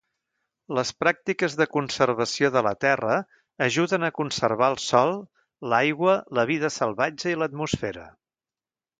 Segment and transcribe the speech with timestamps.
[0.77, 3.17] Les pràctiques de conservació de la terra
[3.65, 5.13] ajuden a conservar el sòl,
[5.73, 8.07] l'aigua, la vida salvatge i l'atmosfera.